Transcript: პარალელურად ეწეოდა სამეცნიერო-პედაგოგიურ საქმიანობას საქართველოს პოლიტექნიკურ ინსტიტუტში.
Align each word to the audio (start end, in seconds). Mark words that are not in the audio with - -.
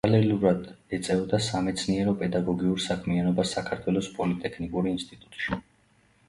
პარალელურად 0.05 0.61
ეწეოდა 0.97 1.39
სამეცნიერო-პედაგოგიურ 1.47 2.81
საქმიანობას 2.87 3.53
საქართველოს 3.59 4.09
პოლიტექნიკურ 4.17 4.91
ინსტიტუტში. 4.95 5.63